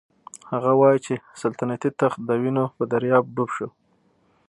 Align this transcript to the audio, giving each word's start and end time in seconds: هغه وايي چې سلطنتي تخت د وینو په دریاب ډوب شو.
هغه 0.51 0.71
وايي 0.79 0.99
چې 1.05 1.13
سلطنتي 1.41 1.89
تخت 2.01 2.19
د 2.25 2.29
وینو 2.41 2.65
په 2.75 2.83
دریاب 2.91 3.25
ډوب 3.35 3.49
شو. 3.55 3.67